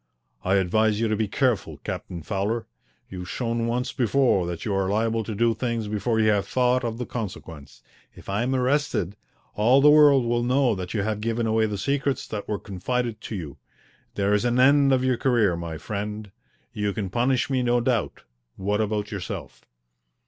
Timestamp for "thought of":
6.47-6.97